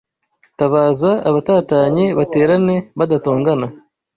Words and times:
Tabaza 0.57 1.11
abatatanye 1.29 2.05
baterane 2.17 2.75
badatongana 2.99 3.67